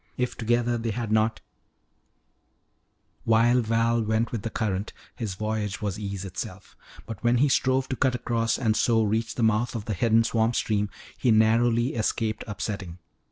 [0.17, 1.41] If together they had not
[3.23, 6.75] While Val went with the current, his voyage was ease itself.
[7.05, 10.23] But when he strove to cut across and so reach the mouth of the hidden
[10.23, 12.97] swamp stream, he narrowly escaped upsetting.